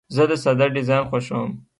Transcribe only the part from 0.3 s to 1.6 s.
ساده ډیزاین خوښوم.